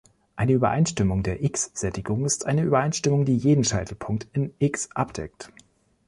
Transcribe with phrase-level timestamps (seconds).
[0.35, 5.53] Eine Übereinstimmung der „X“-Sättigung ist eine Übereinstimmung, die jeden Scheitelpunkt in "X" abdeckt.